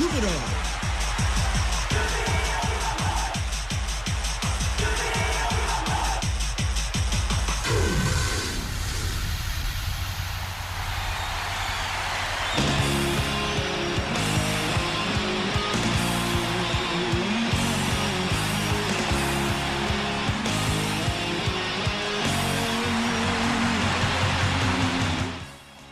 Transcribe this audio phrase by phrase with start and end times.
[0.00, 0.60] Júbilo.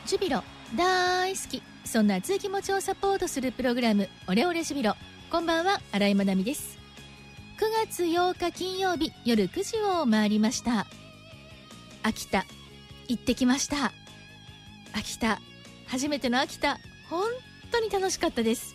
[0.09, 0.43] ジュビロ
[0.75, 4.95] 大好きそんな熱い気持ちをサポートするプログラムオレオレジュビロ
[5.31, 6.77] こんばんは新井まなみです。
[7.59, 10.85] 9月8日金曜日夜9時を回りました。
[12.03, 12.45] 秋田
[13.09, 13.93] 行ってきました。
[14.93, 15.41] 秋田
[15.87, 16.77] 初めての秋田
[17.09, 17.23] 本
[17.73, 18.75] 当に楽しかったです。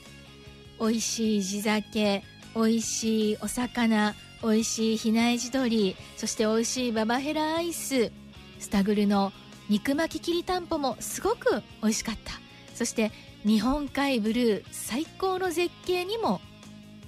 [0.80, 2.24] 美味しい地酒
[2.56, 8.12] 美味しいお魚美味しい比内地鶏そして美味しいババヘラアイス
[8.58, 9.32] スタグルの
[9.70, 12.43] 肉巻ききりたんぽもすごく美味しかった。
[12.74, 13.12] そして
[13.46, 16.42] 日本海ブルー最高の絶景にも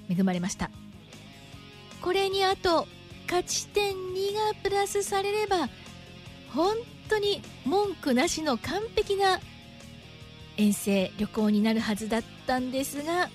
[0.09, 0.69] 恵まれました。
[2.01, 2.87] これにあと
[3.25, 5.69] 勝ち点2がプラスされれば
[6.53, 6.75] 本
[7.09, 9.39] 当に文句なしの完璧な
[10.57, 13.29] 遠征旅行になるはずだったんですが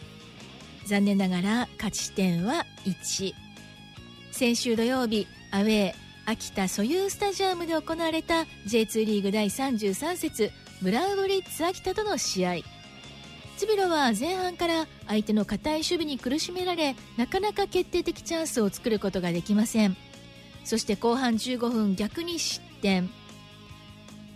[0.87, 3.35] 残念ながら勝ち点は1
[4.31, 5.95] 先週土曜日アウェー
[6.27, 12.55] 秋田ソユースタジアムで行われた J2 リーグ第33節ブラウドリッツ秋田との試合。
[12.57, 19.97] ジュビロは前半から相手の堅い守備に苦しめられなかなか決定的チャンスを作ることができません。
[20.65, 23.11] そして後半15分逆に失点。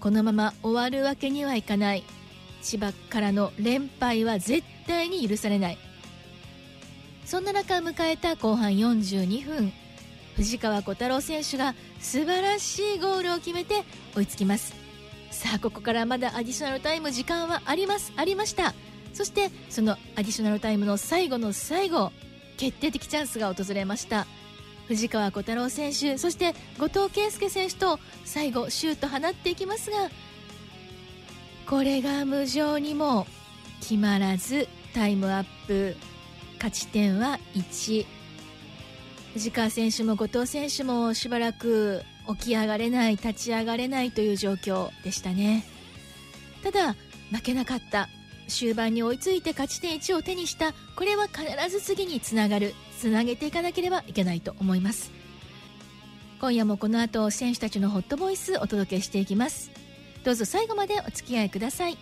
[0.01, 2.05] このまま終わるわけにはいかない。
[2.61, 5.79] 千葉からの連敗は絶対に許されない。
[7.25, 9.73] そんな中迎えた後半42分。
[10.37, 13.83] 藤川小太郎選手が素晴らしいゴールを決めて
[14.15, 14.84] 追いつきます。
[15.35, 18.13] さあここからまだアディショナルタイム時間はあります。
[18.17, 18.73] ありました。
[19.13, 22.13] そしてそのアディショナルタイムの最後の最後
[22.57, 24.27] 決定的チャンスが訪れました。
[24.87, 29.97] 藤川小太郎選手そして後藤圭介選手と最後シュート放っていきますが
[31.67, 33.27] これが無情にも
[33.81, 35.97] 決まらずタイムアップ
[36.57, 38.07] 勝ち点は1
[39.33, 45.65] 藤川選手も後藤選手もしばらく起き上がれない立ち上がれないという状況でしたね。
[46.63, 46.95] ただ
[47.31, 48.09] 負けなかった
[48.49, 52.75] 終盤に追いついて勝ち点1を手にしたこれは必ず次につながる。
[52.99, 55.11] つなげていかなければいけないと思います。
[56.41, 59.71] 今夜もこの後選手たちのホットボイスお届けしていきます。
[60.25, 61.99] どうぞ最後までお付き合いください。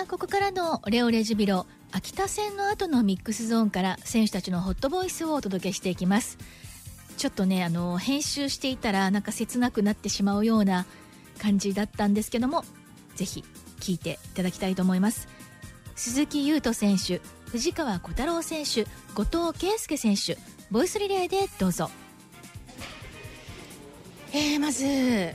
[0.00, 6.38] さあここからのレオレジュビロ秋田戦の後のミックスゾーンから選手たちのホットボイスをお届けしていきます。
[7.18, 10.86] ちょっとねあの編集していたらなんか切なくなってしまうような
[11.38, 12.64] 感じだったんですけども
[13.14, 13.44] ぜひ
[13.80, 15.28] 聞いていただきたいと思います。
[15.96, 20.38] 鈴木優斗選手藤川小太郎選手後藤圭介選手
[20.70, 21.90] ボイスリレーでどうぞ。
[24.32, 25.34] えー、まず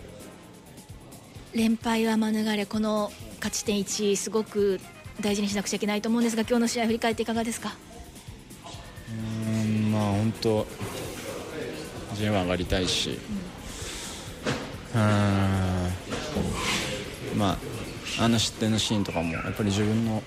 [1.53, 3.11] 連敗は免れこの
[3.45, 4.79] 勝ち点1すごく
[5.21, 7.75] 大事にしなくちゃいけないと思うんですが今日の試合振り返っていかがですか？
[9.07, 9.13] う
[9.67, 10.65] んまあ本当
[12.15, 13.19] 順位は上がりたいし、
[14.95, 14.99] うん、
[17.37, 17.51] ま
[18.17, 20.23] ああの失点のシーンとかもやっぱり自分の、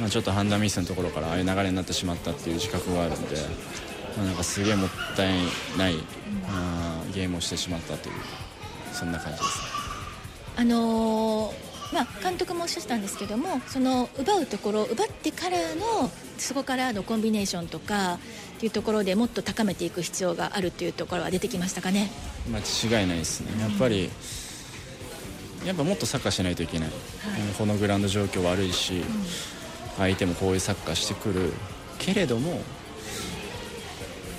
[0.00, 3.36] まあ、ちょっと判断ミスのところからああいう流れになってしまったっていう自覚があるんで、
[4.16, 5.34] まあ、なんかすげえもったい
[5.78, 6.02] ない、うん、
[7.12, 8.14] ゲームをしてしまったという
[8.92, 9.64] そんな感じですね。
[10.56, 18.18] あのーまあ、監督もおっしゃったんですけどもその奪うところ奪ってからのそこからのコンビネーションとかっ
[18.60, 22.10] ていうところでもっと高めていく必要があるというところは出てきましたかね、
[22.50, 24.10] まあ、違いないですね、やっぱり、
[25.62, 26.98] うん、やっぱもっとサッカーしないといけない、はい、
[27.56, 29.04] このグラウンド状況悪いし、うん、
[29.96, 31.52] 相手もこういうサッカーしてくる。
[31.98, 32.60] けれども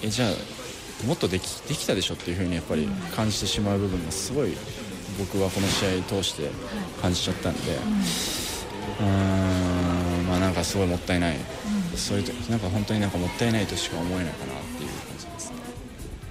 [0.02, 4.54] えじゃあもっとできできたでしょっていうふうにやっぱり感じてしまう部分がすごい
[5.20, 6.50] 僕はこの試合通して
[7.02, 7.60] 感じちゃったんで、
[9.00, 11.40] うん、まあなんかすごいもったいない、う
[11.94, 15.58] ん、そういうなんか本当になんかもったいないとしか思えないかなっていう感じですね。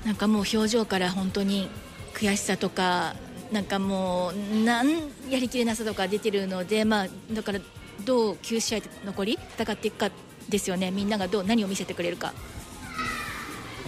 [0.06, 1.68] なんかもう表情から本当に
[2.14, 3.14] 悔しさとか
[3.52, 4.88] なんかもうなん
[5.28, 7.60] やりきれなさとか出てるので、まあ、だから
[8.04, 10.10] どう9試合残り戦っていくか
[10.48, 12.32] ですよねみんながどう何を見せてくれるか。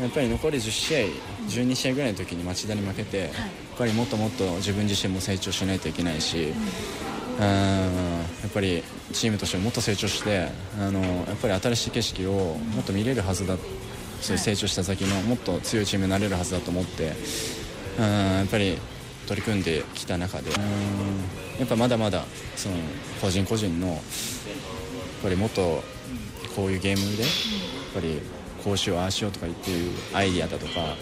[0.00, 0.98] やっぱり残り10試合、
[1.48, 3.34] 12試合ぐらいの時に町田に負けて、はい、やっ
[3.78, 6.52] ぱりもっともっと自分自身も成長しないといけないし、
[7.38, 8.82] うん、やっぱり
[9.12, 10.48] チームとしてもっと成長して
[10.78, 13.56] あのやっぱり新しい景色をもっと見れるはずだ、
[14.20, 17.12] そういう成長した先のもっと強いチームになれるはずだと思って
[17.98, 18.78] うんやっぱり
[19.26, 22.24] 取り組んできた中でやっぱまだまだ
[22.56, 22.76] その
[23.20, 23.98] 個人個人のやっ
[25.22, 25.82] ぱりもっと
[26.56, 27.30] こういうゲームでやっ
[27.94, 28.20] ぱり
[28.64, 30.96] こうしようああしようとか言っていうアイディアだとか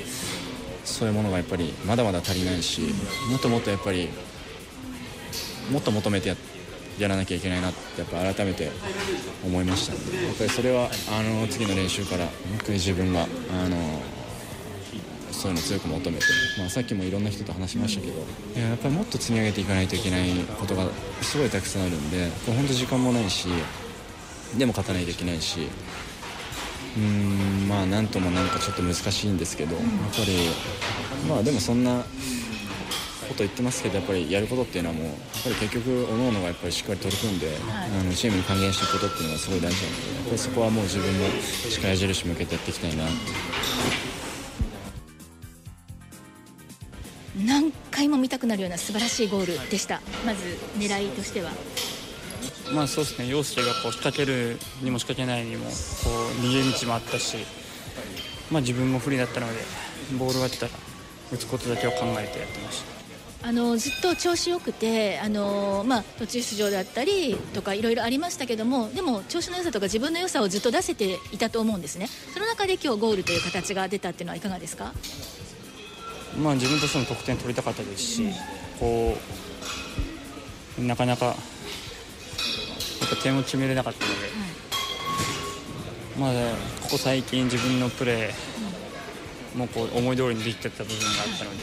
[0.84, 2.80] そういうものがやっぱりまだまだ足りないし
[3.30, 4.08] もっともっとやっぱり
[5.70, 6.36] もっと求めてや
[6.98, 8.70] やらなきゃいけないなってやっぱ改めて
[9.44, 9.92] 思いました。
[9.92, 13.76] のでやっぱりそれはあの次の練習から本当に自分があの
[15.30, 16.24] そういうのを強く求めて、
[16.58, 18.14] まあ、さっきもいろんな人と話しましたけど
[18.56, 20.88] いややっぱりもっと積み上げていかないといけないことが
[21.22, 23.46] すごいたくさんあるんで本当時間もないし
[24.56, 25.68] でも勝たないといけないし
[26.96, 32.04] うーんまあなんともなんかちょっと難しいんですけどやっぱりまあでもそんな
[33.28, 35.14] こと言ってますけどやっぱりやることっていうのはもうやっ
[35.44, 43.14] ぱり結局各々がやっぱりしっかり取り組んで、あのチームに還元していくことっていうのがすごい大事なのでやっぱりそこはもう自分のしっかり矢印向けてやっていきたいなって
[47.44, 50.00] 何回も見たくなるような素晴らしいゴールでした。
[50.26, 51.50] まず狙いとしては
[52.72, 53.28] まあそうですね。
[53.28, 55.72] 陽介がこう仕掛けるにも仕掛けないにもこう
[56.44, 57.36] 逃げ道もあったし、
[58.50, 59.54] まあ、自分も不利だったので
[60.18, 60.72] ボールが来たら
[61.32, 62.98] 打つことだけを考えてやってました。
[63.40, 72.08] あのずっと調子よくてあの、まあ、途中出場だったりとかいろいろありましたけどもでも調子の良さとか自分の良さをずっと出せていたと思うんですね。
[72.34, 74.92] その中で今日ゴールという形が出たっていうのはいかがですか？
[76.36, 78.24] まあ自分としても得点取りたかったですし、
[78.80, 79.16] こ
[80.80, 81.34] うなかなかや
[83.08, 84.16] っぱ点を決めれなかったので、
[86.18, 86.32] まあ
[86.82, 91.56] ここ最近自分のプレーもこう思い通りにできてた部分があったので、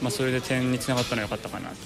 [0.00, 1.70] まあそれで点につながったのは良かったかな。
[1.70, 1.76] と。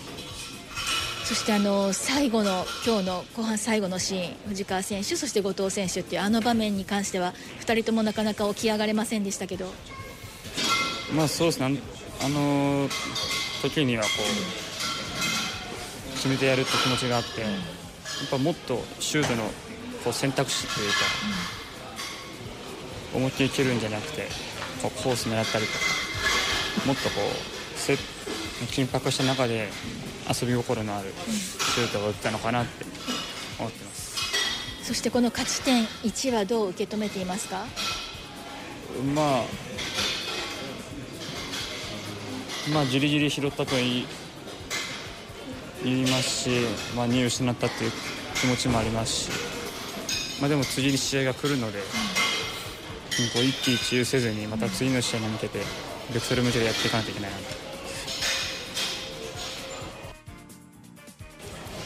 [1.25, 9.73] そしてあの最後の今日の後半最後のシーン藤川選手そして後藤選手っていうあの場面に関しては2人ともなかなか起き上がれませんでしたけど。
[11.15, 11.79] まあそうですね。
[12.23, 12.89] あの
[13.63, 14.09] 時にはこ
[16.13, 17.47] う決めてやるって気持ちがあって、
[18.29, 19.45] ぱもっとシュートの
[20.05, 20.97] こう選択肢というか、
[23.15, 24.29] 思いっきり蹴るんじゃなくて
[24.83, 25.79] こうコース狙ったりとか
[26.87, 27.95] もっとこうせ
[28.67, 29.69] 緊迫した中で
[30.29, 31.13] 遊び心のある
[31.75, 32.85] シュートを打ったのかなって
[33.59, 34.11] 思ってます。
[34.85, 37.65] そしてこの勝ち点1はどう受け止めていますか？
[39.15, 39.45] まあ、
[42.75, 43.99] まあ、じりじり拾ったと言
[45.85, 46.51] いますし、
[46.97, 47.93] まあ、2失ったっていう
[48.41, 51.85] 気持ちもありますし、まあ、でも次に試合が来るので、こ
[53.41, 55.59] う一喜一憂せずにまた次の試合に向けて
[56.15, 57.71] ベクトル向けてやっていかないといけないなと。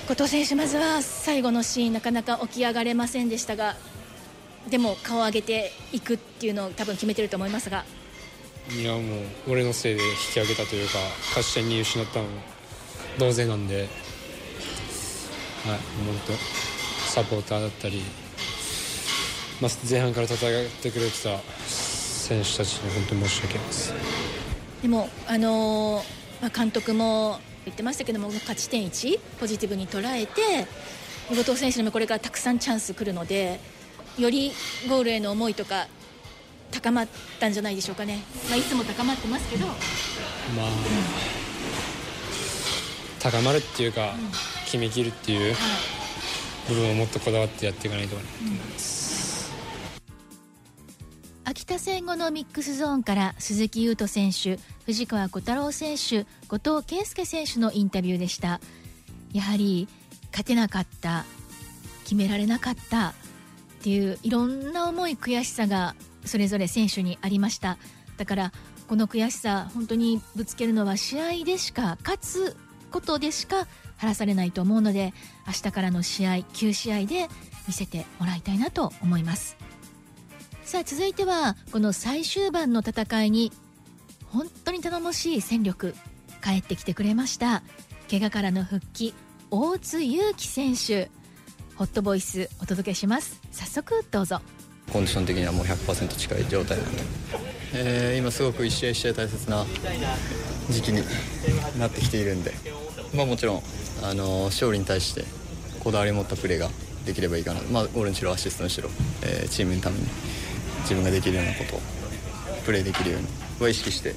[0.06, 3.74] 後藤選手、まずは最後のシーンなかなか起き上がれませんでしたが
[4.68, 7.84] でも顔を上げていくっていうのを多分決めてると思いますが
[8.70, 9.02] いやもう
[9.48, 10.98] 俺のせいで引き上げたというか
[11.30, 12.30] 勝ち点に失ったのも
[13.18, 13.88] 同然なんで、
[15.66, 16.32] はい、本当
[17.10, 18.02] サポーターだったり、
[19.60, 20.40] まあ、前半から戦っ
[20.82, 23.94] てくれてた選手たちに本当に申し訳ないです。
[24.82, 30.66] でも、あのーまあ、監督も言ってましたけども勝ち点1ポジティブに捉えて
[31.30, 33.58] 後藤選手にもこれからたくさんチャンス来るので
[34.18, 34.52] より
[34.88, 35.86] ゴールへの思いとか
[36.70, 37.08] 高まっ
[37.40, 38.18] たんじゃないでしょうかね、
[38.50, 39.66] まあ、いつも高まってますけど。
[39.66, 39.74] まあ、
[43.24, 44.12] 高まるっていうか、
[44.66, 45.56] 決めきるっていう
[46.68, 49.50] 部分をもっとこだわってやっていかないと思います。
[51.46, 58.60] 秋田戦後のミックスゾーンから鈴木優斗選手藤川小太郎選手後藤圭介選手のインタビューでした。
[59.32, 59.88] やはり
[60.30, 61.24] 勝てなかった
[62.02, 63.14] 決められなかったっ
[63.82, 67.78] ていういろんな思い悔しさがそれぞれ選手にありました。
[68.18, 68.52] だから
[68.86, 72.56] この悔しさ本当にぶつけるのは試合でしか勝つ
[72.94, 75.12] ことでしか晴らされないと思うので
[75.48, 77.28] 明日からの試合9試合で
[77.66, 79.56] 見せてもらいたいなと思います。
[80.62, 83.50] さあ続いてはこの最終盤の戦いに
[84.30, 85.94] 本当に頼もしい戦力
[86.42, 87.62] 帰ってきてくれました
[88.08, 89.12] 怪我からの復帰
[89.50, 91.10] 大津祐樹選手。
[91.76, 93.40] ホットボイスお届けします。
[93.50, 94.40] 早速どうぞ。
[94.92, 97.02] コンディション的にはもう100%近い状態なんで、
[97.74, 99.64] えー今すごく一試合一試合大切な
[100.70, 101.02] 時期に
[101.80, 102.52] なってきているんで、
[103.14, 103.62] まあ、もちろん、
[104.02, 105.24] あの勝利に対して
[105.80, 106.68] こだわりを持ったプレーが
[107.06, 108.88] できればいいかな、まあ、ゴールにしろアシストにしろ、
[109.22, 110.06] えーチームのために
[110.82, 111.80] 自分ができるようなことを
[112.64, 113.26] プレーできるように
[113.60, 114.14] は意識して。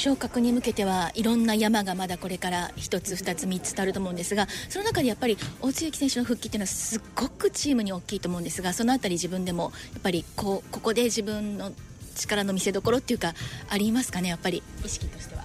[0.00, 11.72] 昇格に向けてはいろんな山がまだこれから1つ2つ3つとあると思うんですがその中でやっぱり大津祐樹選手の復帰っていうのはすごくチームに大きいと思うんですがそのあたり自分でもやっぱりこうここで自分の
[12.14, 13.34] 力の見せ所っていうか
[13.68, 14.30] ありますかね？
[14.30, 15.39] やっぱり意識としては。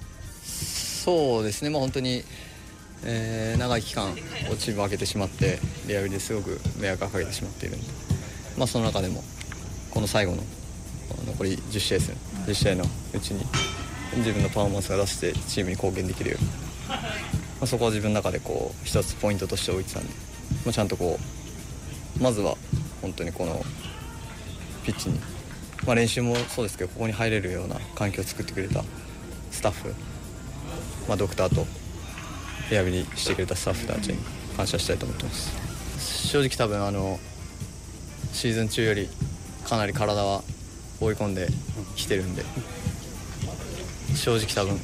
[1.05, 2.23] そうですね、まあ、本当に、
[3.03, 4.15] えー長い期間を
[4.57, 7.85] チームを空けてしまってリハビリですごく迷惑をかけてしまっているんで、
[8.57, 9.23] まあ、その中でも
[9.91, 10.41] この最後の
[11.27, 12.17] 残り10試合ですね。
[12.47, 13.45] 10試合のうちに
[14.17, 16.49] 自分のパフォーマンスが出してチームに貢献できるように、
[16.89, 16.97] ま
[17.61, 20.09] あ、そこは自分の中でこう一つポイントとして置いてたんで、
[20.65, 21.19] まあ、ちゃんとこ
[22.19, 22.55] うまずは
[23.03, 23.63] 本当にこの
[24.83, 25.19] ピッチに、
[25.85, 28.83] まあ、練習もそうですけどここに入れるような環境を作ってくれた
[29.51, 29.93] スタッフ
[31.07, 31.65] まあ、ドクターと
[32.69, 34.17] リハビリしてくれたスタッフたちに
[34.57, 36.27] 感謝したいと思ってます。
[36.27, 37.19] 正直多分あの
[38.33, 39.07] シーズン中より
[39.67, 40.41] かなり体は
[40.99, 41.47] 追い込んで
[41.95, 42.43] きてるんで
[44.15, 44.79] 正直多分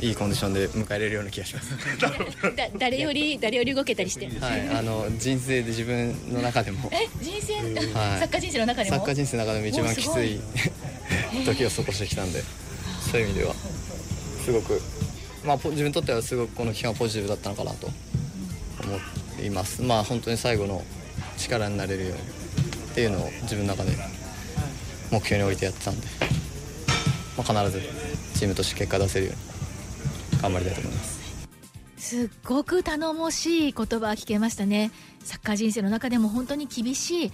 [0.00, 1.70] いいコンディションで迎えられるような気がします。
[2.56, 4.26] だ誰より誰より動けたりして。
[4.40, 6.90] はいあの人生で自分の中でも。
[6.92, 8.18] え人生、はい。
[8.20, 8.96] サッカー人生の中でも？
[8.96, 10.40] サッカー人生の中でも一番きつい
[11.44, 12.42] 時を過ごしてきたんで
[13.10, 13.54] そういう意味では
[14.44, 14.80] すごく、
[15.44, 19.82] まあ、自分にとってはすごくこの期間はポジティブだったのかなと思っています。
[19.82, 20.82] まあ本当に最後の
[21.36, 23.96] 力になれるようにっていうのを自分の中で
[25.10, 26.06] 目標に置いてやってたんで、
[27.36, 27.82] まあ、必ず
[28.38, 29.32] チームとして結果出せるよ
[30.32, 31.14] うに頑張りたいと思います。
[31.96, 34.90] すっごく頼もしい言葉聞けましたね。
[35.24, 37.32] サッカー人生の中でも本当に厳しい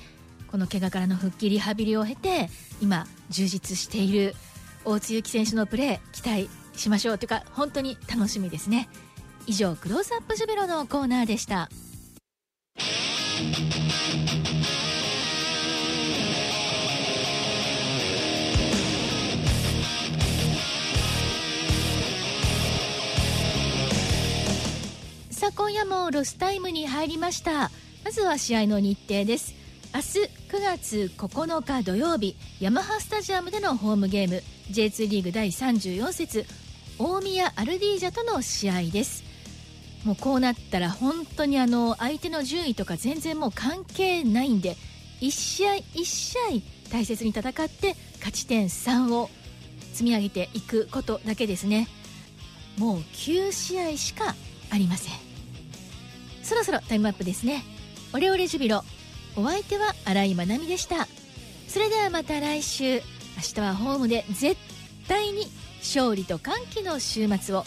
[0.50, 2.49] この怪我からの復帰リハビリを経て
[2.81, 4.35] 今充実している
[4.85, 7.19] 大津由紀選手のプレー期待しましょう。
[7.19, 8.89] というか本当に楽しみですね。
[9.47, 11.69] 以上クローズアップジュビロのコーナーでした。
[25.31, 27.71] さあ今夜もロスタイムに入りました。
[28.05, 29.60] まずは試合の日程です。
[29.92, 30.18] 明日
[30.49, 36.47] 9月9日土曜日ヤマハスタジアムでのホームゲーム J2 リーグ第34節
[36.97, 39.25] 大宮アルディージャとの試合です。
[40.04, 44.76] もうこうなったら本当にあの相手の順位とか全然もう関係ないんで
[45.20, 46.40] 1試合1試合
[46.92, 49.28] 大切に戦って勝ち点3を
[49.92, 51.88] 積み上げていくことだけですね。
[52.78, 54.37] もう9試合しか
[54.70, 55.14] ありません。
[56.44, 57.64] そろそろタイムアップですね。
[58.14, 58.85] オレオレジュビロ。
[59.37, 61.06] お相手は新井まなみでした。
[61.68, 62.94] それではまた来週。
[62.94, 63.00] 明
[63.54, 64.56] 日はホームで絶
[65.08, 65.46] 対に
[65.78, 67.64] 勝利と歓喜の週末を。